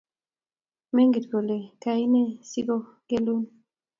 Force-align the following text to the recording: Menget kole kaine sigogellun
Menget 0.95 1.25
kole 1.31 1.57
kaine 1.83 2.21
sigogellun 2.49 3.41